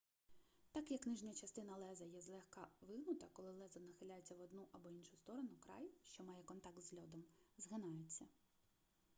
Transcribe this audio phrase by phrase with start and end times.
[0.75, 5.15] так як нижня частина леза є злегка вигнута коли лезо нахиляється в одну або іншу
[5.17, 7.23] сторону край що має контакт з льодом
[7.57, 8.25] згинається